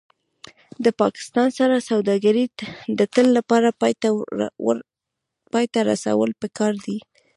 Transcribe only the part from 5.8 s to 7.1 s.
رسول پکار دي